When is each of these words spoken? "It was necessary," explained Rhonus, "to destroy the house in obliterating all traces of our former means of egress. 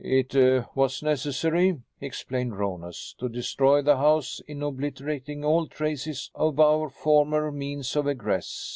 "It 0.03 0.33
was 0.73 1.03
necessary," 1.03 1.79
explained 1.99 2.53
Rhonus, 2.53 3.15
"to 3.19 3.29
destroy 3.29 3.83
the 3.83 3.97
house 3.97 4.41
in 4.47 4.63
obliterating 4.63 5.45
all 5.45 5.67
traces 5.67 6.31
of 6.33 6.59
our 6.59 6.89
former 6.89 7.51
means 7.51 7.95
of 7.95 8.07
egress. 8.07 8.69